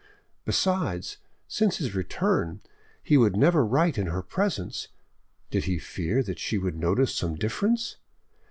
[0.45, 1.17] Besides,
[1.47, 2.61] since his return,
[3.03, 4.87] he would never write in her presence,
[5.51, 7.97] did he fear that she would notice some difference?